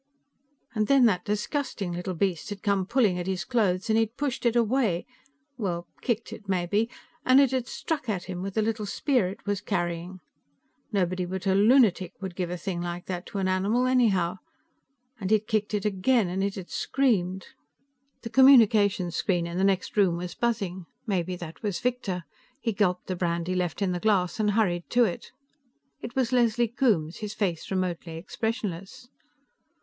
And 0.73 0.87
then 0.87 1.05
that 1.05 1.23
disgusting 1.25 1.91
little 1.91 2.15
beast 2.15 2.49
had 2.49 2.63
come 2.63 2.87
pulling 2.87 3.19
at 3.19 3.27
his 3.27 3.45
clothes, 3.45 3.87
and 3.87 3.97
he 3.97 4.05
had 4.05 4.17
pushed 4.17 4.47
it 4.47 4.55
away 4.55 5.05
well, 5.59 5.85
kicked 6.01 6.33
it 6.33 6.49
maybe 6.49 6.89
and 7.23 7.39
it 7.39 7.51
had 7.51 7.67
struck 7.67 8.09
at 8.09 8.23
him 8.23 8.41
with 8.41 8.55
the 8.55 8.63
little 8.63 8.87
spear 8.87 9.27
it 9.27 9.45
was 9.45 9.61
carrying. 9.61 10.19
Nobody 10.91 11.23
but 11.25 11.45
a 11.45 11.53
lunatic 11.53 12.19
would 12.19 12.35
give 12.35 12.49
a 12.49 12.57
thing 12.57 12.81
like 12.81 13.05
that 13.05 13.27
to 13.27 13.37
an 13.37 13.47
animal 13.47 13.85
anyhow. 13.85 14.39
And 15.19 15.29
he 15.29 15.35
had 15.35 15.45
kicked 15.45 15.71
it 15.75 15.85
again, 15.85 16.29
and 16.29 16.43
it 16.43 16.55
had 16.55 16.71
screamed.... 16.71 17.49
The 18.23 18.31
communication 18.31 19.11
screen 19.11 19.45
in 19.45 19.59
the 19.59 19.63
next 19.63 19.95
room 19.95 20.17
was 20.17 20.33
buzzing. 20.33 20.87
Maybe 21.05 21.35
that 21.35 21.61
was 21.61 21.79
Victor. 21.79 22.23
He 22.59 22.73
gulped 22.73 23.05
the 23.05 23.15
brandy 23.15 23.53
left 23.53 23.83
in 23.83 23.91
the 23.91 23.99
glass 23.99 24.39
and 24.39 24.49
hurried 24.53 24.89
to 24.89 25.05
it. 25.05 25.31
It 26.01 26.15
was 26.15 26.31
Leslie 26.31 26.69
Coombes, 26.69 27.17
his 27.17 27.35
face 27.35 27.69
remotely 27.69 28.17
expressionless. 28.17 29.07